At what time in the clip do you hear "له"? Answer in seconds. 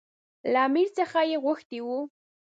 0.51-0.59